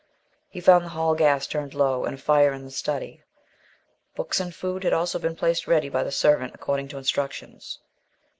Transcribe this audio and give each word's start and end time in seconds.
He 0.49 0.59
found 0.61 0.83
the 0.83 0.89
hall 0.89 1.13
gas 1.13 1.45
turned 1.45 1.75
low, 1.75 2.05
and 2.05 2.15
a 2.15 2.17
fire 2.17 2.53
in 2.53 2.65
the 2.65 2.71
study. 2.71 3.21
Books 4.15 4.39
and 4.39 4.51
food 4.51 4.83
had 4.83 4.93
also 4.93 5.19
been 5.19 5.35
placed 5.35 5.67
ready 5.67 5.89
by 5.89 6.03
the 6.03 6.11
servant 6.11 6.55
according 6.55 6.87
to 6.87 6.97
instructions. 6.97 7.77